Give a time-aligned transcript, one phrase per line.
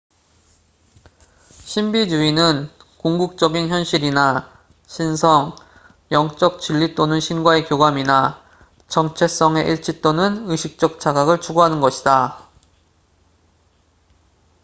[1.71, 4.51] 신비주의는 궁극적인 현실이나
[4.87, 5.55] 신성
[6.09, 8.43] 영적 진리 또는 신과의 교감이나
[8.87, 12.47] 정체성의 일치 또는 의식적 자각을 추구하는 것이다